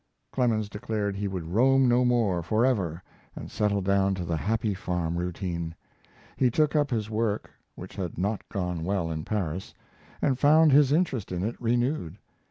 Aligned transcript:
Clemens 0.31 0.67
declared 0.67 1.15
he 1.15 1.27
would 1.27 1.43
roam 1.53 1.87
no 1.87 2.03
more 2.03 2.41
forever, 2.41 3.03
and 3.35 3.51
settled 3.51 3.85
down 3.85 4.15
to 4.15 4.25
the 4.25 4.35
happy 4.35 4.73
farm 4.73 5.15
routine. 5.15 5.75
He 6.37 6.49
took 6.49 6.75
up 6.75 6.89
his 6.89 7.07
work, 7.11 7.51
which 7.75 7.97
had 7.97 8.17
not 8.17 8.41
gone 8.49 8.83
well 8.83 9.11
in 9.11 9.25
Paris, 9.25 9.75
and 10.19 10.39
found 10.39 10.71
his 10.71 10.91
interest 10.91 11.31
in 11.31 11.43
it 11.43 11.55
renewed. 11.61 12.17